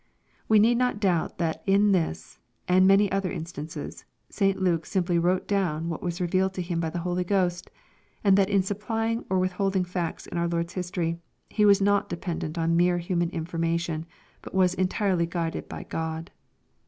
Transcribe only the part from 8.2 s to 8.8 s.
and that in